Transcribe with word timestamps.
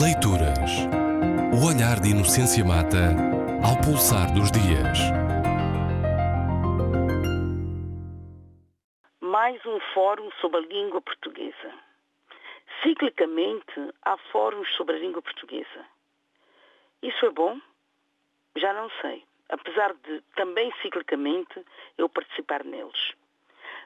Leituras. 0.00 0.88
O 1.52 1.68
olhar 1.68 2.00
de 2.00 2.12
Inocência 2.12 2.64
Mata 2.64 3.12
ao 3.60 3.76
pulsar 3.84 4.32
dos 4.32 4.50
dias. 4.50 4.98
Mais 9.20 9.60
um 9.66 9.78
fórum 9.92 10.30
sobre 10.40 10.60
a 10.60 10.66
língua 10.66 11.02
portuguesa. 11.02 11.74
Ciclicamente 12.82 13.92
há 14.00 14.16
fóruns 14.32 14.66
sobre 14.76 14.96
a 14.96 14.98
língua 14.98 15.20
portuguesa. 15.20 15.84
Isso 17.02 17.26
é 17.26 17.30
bom? 17.30 17.60
Já 18.56 18.72
não 18.72 18.88
sei. 19.02 19.22
Apesar 19.50 19.92
de 19.92 20.22
também 20.34 20.72
ciclicamente 20.80 21.62
eu 21.98 22.08
participar 22.08 22.64
neles. 22.64 23.12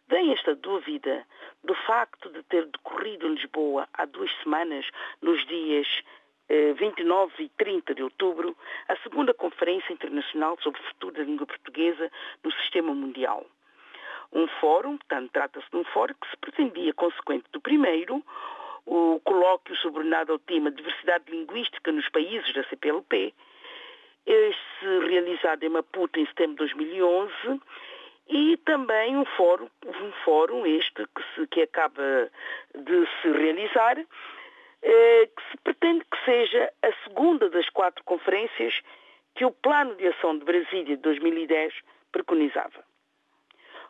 Vem 0.08 0.32
esta 0.32 0.54
dúvida 0.54 1.26
do 1.64 1.74
facto 1.74 2.30
de 2.30 2.42
ter 2.44 2.66
decorrido 2.66 3.26
em 3.26 3.34
Lisboa 3.34 3.88
há 3.92 4.04
duas 4.04 4.30
semanas, 4.42 4.86
nos 5.20 5.44
dias 5.46 5.86
eh, 6.48 6.72
29 6.74 7.42
e 7.42 7.48
30 7.50 7.92
de 7.92 8.02
outubro, 8.04 8.56
a 8.88 8.96
segunda 8.98 9.34
Conferência 9.34 9.92
Internacional 9.92 10.56
sobre 10.62 10.80
o 10.80 10.84
Futuro 10.84 11.16
da 11.16 11.24
Língua 11.24 11.46
Portuguesa 11.46 12.10
no 12.44 12.52
Sistema 12.52 12.94
Mundial. 12.94 13.44
Um 14.32 14.46
fórum, 14.60 14.96
portanto, 14.96 15.30
trata-se 15.32 15.68
de 15.70 15.76
um 15.76 15.84
fórum 15.84 16.14
que 16.20 16.30
se 16.30 16.36
pretendia, 16.36 16.94
consequente 16.94 17.46
do 17.50 17.60
primeiro, 17.60 18.22
o 18.84 19.20
colóquio 19.24 19.74
sobrenado 19.76 20.32
ao 20.32 20.38
tema 20.38 20.70
Diversidade 20.70 21.28
Linguística 21.28 21.90
nos 21.90 22.08
Países 22.10 22.54
da 22.54 22.62
CPLP, 22.64 23.34
este 24.24 24.86
realizado 25.08 25.64
em 25.64 25.68
Maputo 25.68 26.20
em 26.20 26.26
setembro 26.26 26.64
de 26.64 26.74
2011, 26.74 27.60
e 28.28 28.56
também 28.58 29.16
um 29.16 29.24
fórum, 29.24 29.68
um 30.00 30.12
fórum 30.24 30.66
este 30.66 31.06
que, 31.14 31.22
se, 31.34 31.46
que 31.48 31.62
acaba 31.62 32.30
de 32.74 33.08
se 33.20 33.28
realizar, 33.32 33.98
eh, 34.82 35.28
que 35.36 35.50
se 35.50 35.56
pretende 35.58 36.04
que 36.04 36.24
seja 36.24 36.72
a 36.82 36.92
segunda 37.04 37.48
das 37.50 37.68
quatro 37.70 38.02
conferências 38.04 38.80
que 39.34 39.44
o 39.44 39.50
Plano 39.50 39.94
de 39.96 40.06
Ação 40.08 40.38
de 40.38 40.44
Brasília 40.44 40.96
de 40.96 41.02
2010 41.02 41.74
preconizava. 42.10 42.84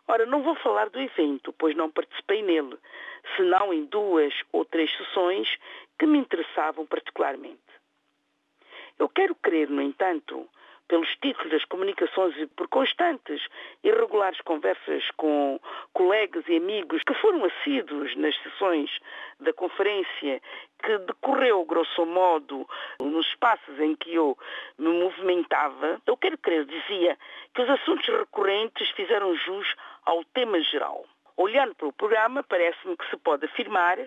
Ora, 0.09 0.25
não 0.27 0.43
vou 0.43 0.55
falar 0.57 0.89
do 0.89 1.01
evento, 1.01 1.53
pois 1.53 1.77
não 1.77 1.91
participei 1.91 2.43
nele, 2.43 2.79
senão 3.37 3.73
em 3.73 3.85
duas 3.85 4.33
ou 4.53 4.65
três 4.65 4.91
sessões 4.97 5.49
que 5.99 6.07
me 6.07 6.19
interessavam 6.19 6.87
particularmente. 6.87 7.59
Eu 8.99 9.09
quero 9.09 9.35
crer, 9.35 9.69
no 9.69 9.83
entanto, 9.83 10.49
pelos 10.89 11.09
títulos 11.17 11.51
das 11.51 11.65
comunicações 11.65 12.37
e 12.37 12.47
por 12.47 12.69
constantes 12.69 13.43
e 13.83 13.91
regulares 13.91 14.41
conversas 14.43 15.11
com 15.17 15.61
colegas 16.27 16.45
e 16.49 16.57
amigos 16.57 17.03
que 17.05 17.15
foram 17.15 17.45
assíduos 17.45 18.15
nas 18.17 18.37
sessões 18.43 18.91
da 19.41 19.53
conferência 19.53 20.41
que 20.83 20.99
decorreu, 20.99 21.65
grosso 21.65 22.05
modo, 22.05 22.69
nos 23.01 23.27
espaços 23.29 23.79
em 23.81 23.95
que 23.95 24.15
eu 24.15 24.37
me 24.79 24.89
movimentava, 24.89 26.01
eu 26.07 26.17
quero 26.17 26.37
crer, 26.39 26.65
dizia, 26.65 27.17
que 27.55 27.63
os 27.63 27.71
assuntos 27.71 28.07
recorrentes 28.07 28.89
fizeram 28.91 29.35
jus 29.37 29.75
ao 30.05 30.25
tema 30.25 30.61
geral. 30.61 31.05
Olhando 31.39 31.75
para 31.75 31.89
o 31.89 31.93
programa, 31.93 32.43
parece-me 32.43 32.97
que 32.97 33.11
se 33.11 33.17
pode 33.19 33.45
afirmar 33.45 33.99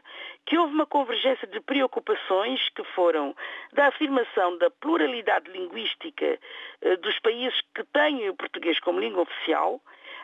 que 0.46 0.58
houve 0.58 0.74
uma 0.74 0.88
convergência 0.88 1.48
de 1.48 1.60
preocupações 1.62 2.68
que 2.70 2.84
foram 2.96 3.36
da 3.72 3.88
afirmação 3.88 4.58
da 4.58 4.72
pluralidade 4.72 5.50
linguística 5.52 6.40
eh, 6.82 6.96
dos 6.98 7.20
países 7.20 7.62
que 7.76 7.84
têm 7.94 8.28
o 8.30 8.36
português 8.36 8.80
como 8.80 9.00
língua 9.00 9.22
oficial, 9.22 9.80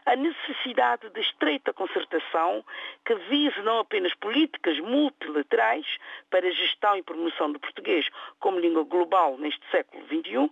a 0.06 0.16
necessidade 0.16 1.09
de 1.09 1.20
estreita 1.20 1.73
concertação 1.73 2.64
que 3.06 3.16
vise 3.16 3.59
não 3.61 3.80
apenas 3.80 4.14
políticas 4.16 4.80
multilaterais 4.80 5.86
para 6.30 6.48
a 6.48 6.52
gestão 6.52 6.95
e 6.95 7.03
promoção 7.03 7.52
do 7.52 7.59
português 7.59 8.08
como 8.39 8.59
língua 8.59 8.83
global 8.83 9.38
neste 9.38 9.61
século 9.72 10.03
XXI, 10.06 10.52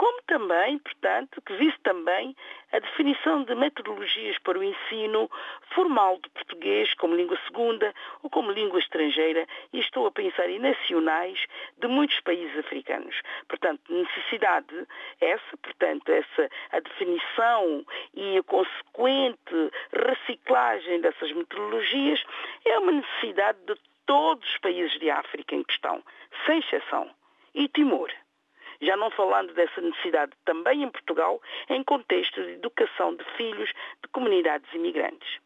como 0.00 0.22
também, 0.22 0.78
portanto, 0.78 1.42
que 1.42 1.52
vise 1.56 1.76
também 1.82 2.34
a 2.72 2.78
definição 2.78 3.44
de 3.44 3.54
metodologias 3.54 4.38
para 4.38 4.58
o 4.58 4.64
ensino 4.64 5.30
formal 5.74 6.16
do 6.16 6.30
português 6.30 6.94
como 6.94 7.14
língua 7.14 7.38
segunda 7.46 7.92
ou 8.22 8.30
como 8.30 8.50
língua 8.50 8.78
estrangeira, 8.78 9.46
e 9.74 9.78
estou 9.78 10.06
a 10.06 10.10
pensar 10.10 10.48
em 10.48 10.58
nacionais 10.58 11.38
de 11.76 11.86
muitos 11.86 12.18
países 12.20 12.56
africanos. 12.56 13.14
Portanto, 13.46 13.82
necessidade 13.92 14.88
essa, 15.20 15.56
portanto, 15.58 16.08
essa 16.08 16.48
a 16.72 16.80
definição 16.80 17.84
e 18.14 18.38
a 18.38 18.42
consequente 18.42 19.70
reciclagem 19.92 21.02
dessas 21.02 21.30
metodologias 21.32 22.24
é 22.64 22.78
uma 22.78 22.92
necessidade 22.92 23.58
de 23.66 23.74
todos 24.06 24.48
os 24.48 24.58
países 24.60 24.98
de 24.98 25.10
África 25.10 25.54
em 25.54 25.62
questão, 25.62 26.02
sem 26.46 26.60
exceção, 26.60 27.10
e 27.54 27.68
Timor 27.68 28.10
já 28.80 28.96
não 28.96 29.10
falando 29.10 29.52
dessa 29.54 29.80
necessidade 29.80 30.32
também 30.44 30.82
em 30.82 30.90
Portugal, 30.90 31.40
em 31.68 31.82
contexto 31.82 32.42
de 32.42 32.52
educação 32.52 33.14
de 33.14 33.24
filhos 33.36 33.70
de 34.02 34.08
comunidades 34.12 34.72
imigrantes. 34.72 35.38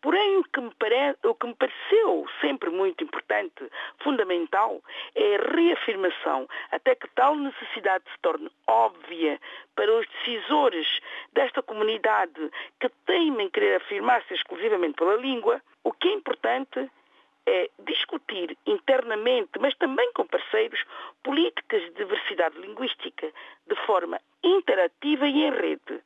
Porém, 0.00 0.38
o 0.38 0.44
que, 0.44 0.60
pare... 0.78 1.16
o 1.24 1.34
que, 1.34 1.46
me 1.46 1.54
pareceu 1.54 2.26
sempre 2.40 2.70
muito 2.70 3.02
importante, 3.02 3.70
fundamental, 4.02 4.82
é 5.14 5.36
a 5.36 5.54
reafirmação, 5.54 6.48
até 6.70 6.94
que 6.94 7.08
tal 7.14 7.36
necessidade 7.36 8.04
se 8.12 8.18
torne 8.20 8.50
óbvia 8.66 9.40
para 9.74 9.92
os 9.92 10.06
decisores 10.06 11.00
desta 11.32 11.62
comunidade 11.62 12.50
que 12.80 12.88
temem 13.06 13.48
querer 13.50 13.76
afirmar-se 13.76 14.34
exclusivamente 14.34 14.94
pela 14.94 15.16
língua, 15.16 15.62
o 15.82 15.92
que 15.92 16.08
é 16.08 16.12
importante 16.12 16.90
é 17.46 17.70
discutir 17.80 18.56
internamente, 18.66 19.58
mas 19.60 19.74
também 19.76 20.10
com 20.12 20.26
parceiros, 20.26 20.82
políticas 21.22 21.82
de 21.82 21.90
diversidade 21.92 22.58
linguística 22.58 23.30
de 23.66 23.76
forma 23.86 24.20
interativa 24.42 25.26
e 25.26 25.44
em 25.44 25.50
rede. 25.50 26.02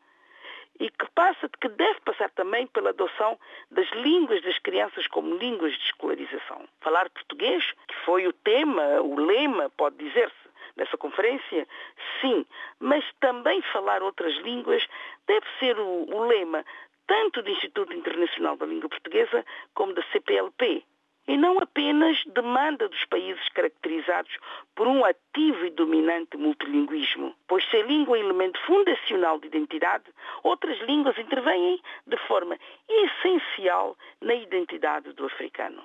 E 0.81 0.91
que 0.91 1.11
passa, 1.13 1.49
que 1.61 1.69
deve 1.69 2.01
passar 2.01 2.31
também 2.31 2.67
pela 2.69 2.91
adoção 2.91 3.39
das 3.71 3.89
línguas 3.91 4.43
das 4.43 4.59
crianças 4.61 5.07
como 5.09 5.37
línguas 5.37 5.73
de 5.73 5.85
escolarização. 5.85 6.69
Falar 6.81 7.11
português, 7.11 7.65
que 7.89 7.95
foi 8.05 8.27
o 8.29 8.33
tema, 8.33 9.01
o 9.01 9.17
lema, 9.17 9.71
pode 9.71 9.97
dizer-se, 9.97 10.49
nessa 10.77 10.97
conferência, 10.97 11.67
sim, 12.21 12.47
mas 12.79 13.05
também 13.19 13.61
falar 13.73 14.03
outras 14.03 14.35
línguas 14.37 14.87
deve 15.27 15.47
ser 15.59 15.77
o, 15.79 16.07
o 16.15 16.25
lema 16.27 16.65
tanto 17.09 17.43
do 17.43 17.51
Instituto 17.51 17.93
Internacional 17.93 18.57
da 18.57 18.67
Língua 18.67 18.89
Portuguesa 18.89 19.45
como 19.75 19.95
da 19.95 20.03
CPLP, 20.13 20.85
e 21.29 21.37
não 21.37 21.59
apenas 21.61 22.17
demanda 22.35 22.89
dos 22.89 23.05
países 23.05 23.47
caracterizados 23.51 24.35
por 24.75 24.89
um 24.89 25.05
ativo 25.05 25.67
e 25.67 25.71
dominante 25.71 26.39
multilinguismo, 26.39 27.35
pois 27.47 27.63
se 27.69 27.77
a 27.77 27.85
língua 27.85 28.17
é 28.17 28.21
elemento 28.21 28.59
fundacional 28.63 29.39
de 29.39 29.47
identidade, 29.47 30.07
outras 30.43 30.81
línguas 30.81 31.19
intervêm 31.19 31.81
de 32.07 32.17
forma 32.27 32.59
essencial 32.89 33.97
na 34.23 34.35
identidade 34.35 35.13
do 35.13 35.27
africano. 35.27 35.85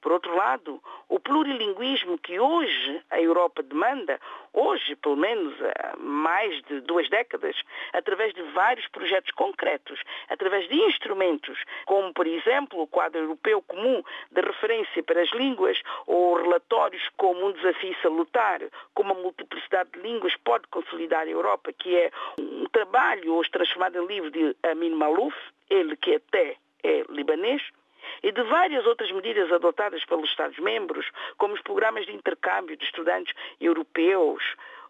Por 0.00 0.12
outro 0.12 0.36
lado, 0.36 0.80
o 1.08 1.20
plurilinguismo 1.20 2.18
que 2.18 2.38
hoje 2.38 3.00
a 3.10 3.20
Europa 3.20 3.62
demanda, 3.62 4.20
hoje 4.52 4.96
pelo 4.96 5.16
menos 5.16 5.54
há 5.62 5.96
mais 5.98 6.62
de 6.62 6.80
duas 6.80 7.08
décadas, 7.08 7.56
através 7.92 8.34
de 8.34 8.42
vários 8.52 8.86
projetos 8.88 9.30
concretos, 9.32 10.00
através 10.28 10.68
de 10.68 10.74
instrumentos, 10.74 11.58
como 11.84 12.12
por 12.12 12.26
exemplo 12.26 12.80
o 12.80 12.86
quadro 12.86 13.20
europeu 13.20 13.62
comum 13.62 14.02
de 14.30 14.40
referência 14.40 15.02
para 15.02 15.22
as 15.22 15.30
línguas, 15.32 15.80
ou 16.06 16.36
relatórios 16.36 17.08
como 17.16 17.46
um 17.46 17.52
desafio 17.52 17.96
salutar, 18.02 18.60
como 18.94 19.12
a 19.12 19.16
multiplicidade 19.16 19.90
de 19.92 20.00
línguas 20.00 20.34
pode 20.44 20.66
consolidar 20.68 21.26
a 21.26 21.30
Europa, 21.30 21.72
que 21.72 21.94
é 21.94 22.10
um 22.38 22.66
trabalho 22.66 23.34
hoje 23.34 23.50
transformado 23.50 24.02
em 24.02 24.06
livro 24.06 24.30
de 24.30 24.56
Amin 24.62 24.90
Malouf, 24.90 25.36
ele 25.70 25.96
que 25.96 26.14
até 26.14 26.56
é 26.82 27.04
libanês, 27.08 27.62
e 28.22 28.32
de 28.32 28.42
várias 28.42 28.86
outras 28.86 29.10
medidas 29.12 29.50
adotadas 29.52 30.04
pelos 30.04 30.28
Estados-membros, 30.30 31.10
como 31.36 31.54
os 31.54 31.62
programas 31.62 32.06
de 32.06 32.14
intercâmbio 32.14 32.76
de 32.76 32.84
estudantes 32.84 33.34
europeus. 33.60 34.42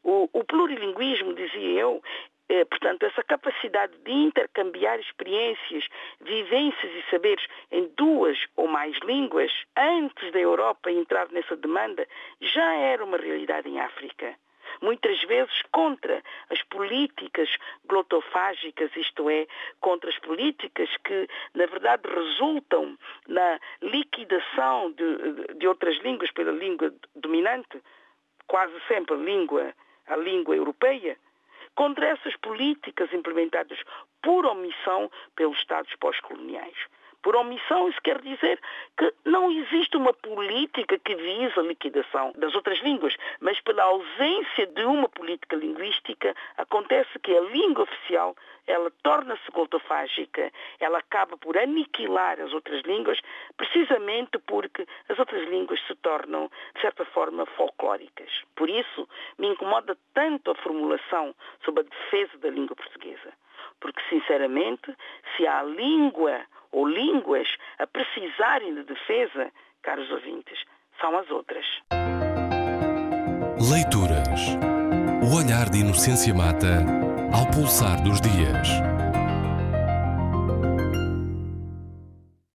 O, 0.02 0.28
o 0.32 0.44
plurilinguismo, 0.44 1.34
dizia 1.34 1.80
eu, 1.80 2.02
é, 2.48 2.64
portanto, 2.64 3.04
essa 3.04 3.24
capacidade 3.24 3.92
de 4.04 4.12
intercambiar 4.12 5.00
experiências, 5.00 5.84
vivências 6.20 6.92
e 6.92 7.10
saberes 7.10 7.44
em 7.72 7.90
duas 7.96 8.38
ou 8.54 8.68
mais 8.68 8.96
línguas, 9.00 9.50
antes 9.76 10.32
da 10.32 10.38
Europa 10.38 10.90
entrar 10.90 11.28
nessa 11.32 11.56
demanda, 11.56 12.06
já 12.40 12.74
era 12.74 13.04
uma 13.04 13.16
realidade 13.16 13.68
em 13.68 13.80
África 13.80 14.36
muitas 14.80 15.22
vezes 15.24 15.62
contra 15.72 16.22
as 16.50 16.62
políticas 16.64 17.48
glotofágicas, 17.86 18.90
isto 18.96 19.28
é, 19.30 19.46
contra 19.80 20.10
as 20.10 20.18
políticas 20.18 20.88
que, 21.04 21.28
na 21.54 21.66
verdade, 21.66 22.02
resultam 22.08 22.98
na 23.26 23.58
liquidação 23.82 24.92
de, 24.92 25.54
de 25.54 25.66
outras 25.66 25.96
línguas 25.98 26.30
pela 26.30 26.52
língua 26.52 26.92
dominante, 27.14 27.82
quase 28.46 28.74
sempre 28.88 29.14
a 29.14 29.18
língua, 29.18 29.74
a 30.06 30.16
língua 30.16 30.56
europeia, 30.56 31.16
contra 31.74 32.06
essas 32.06 32.34
políticas 32.36 33.12
implementadas 33.12 33.78
por 34.22 34.46
omissão 34.46 35.10
pelos 35.36 35.58
Estados 35.58 35.94
pós-coloniais. 35.96 36.76
Por 37.22 37.36
omissão, 37.36 37.88
isso 37.88 38.00
quer 38.02 38.20
dizer 38.20 38.60
que 38.96 39.12
não 39.24 39.50
existe 39.50 39.96
uma 39.96 40.12
política 40.12 40.98
que 40.98 41.14
visa 41.14 41.60
a 41.60 41.64
liquidação 41.64 42.32
das 42.36 42.54
outras 42.54 42.78
línguas, 42.80 43.16
mas 43.40 43.60
pela 43.60 43.82
ausência 43.82 44.66
de 44.66 44.84
uma 44.84 45.08
política 45.08 45.56
linguística, 45.56 46.34
acontece 46.56 47.18
que 47.18 47.36
a 47.36 47.40
língua 47.40 47.84
oficial 47.84 48.36
ela 48.66 48.90
torna-se 49.02 49.50
glotofágica, 49.52 50.52
ela 50.80 50.98
acaba 50.98 51.36
por 51.36 51.56
aniquilar 51.56 52.40
as 52.40 52.52
outras 52.52 52.82
línguas, 52.82 53.20
precisamente 53.56 54.38
porque 54.40 54.86
as 55.08 55.18
outras 55.18 55.48
línguas 55.48 55.80
se 55.86 55.94
tornam, 55.96 56.50
de 56.74 56.80
certa 56.80 57.04
forma, 57.06 57.46
folclóricas. 57.46 58.30
Por 58.56 58.68
isso, 58.68 59.08
me 59.38 59.48
incomoda 59.48 59.96
tanto 60.12 60.50
a 60.50 60.54
formulação 60.56 61.34
sobre 61.64 61.82
a 61.82 61.84
defesa 61.84 62.38
da 62.38 62.50
língua 62.50 62.74
portuguesa. 62.74 63.32
Porque, 63.80 64.02
sinceramente, 64.08 64.94
se 65.36 65.46
há 65.46 65.62
língua 65.62 66.44
ou 66.72 66.86
línguas 66.86 67.48
a 67.78 67.86
precisarem 67.86 68.74
de 68.74 68.84
defesa, 68.84 69.50
caros 69.82 70.10
ouvintes, 70.10 70.58
são 71.00 71.16
as 71.18 71.30
outras. 71.30 71.64
Leituras. 73.70 74.56
O 75.22 75.36
olhar 75.38 75.68
de 75.70 75.78
Inocência 75.78 76.32
Mata 76.34 76.84
ao 77.32 77.50
pulsar 77.50 78.02
dos 78.02 78.20
dias. 78.20 78.95